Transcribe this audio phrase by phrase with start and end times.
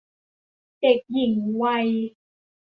[0.79, 1.87] เด็กหญิงวัย